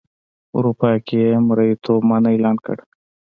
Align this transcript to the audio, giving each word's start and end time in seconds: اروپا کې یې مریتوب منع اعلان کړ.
اروپا 0.55 0.91
کې 1.05 1.17
یې 1.25 1.31
مریتوب 1.47 2.01
منع 2.09 2.31
اعلان 2.33 2.57
کړ. 2.65 2.77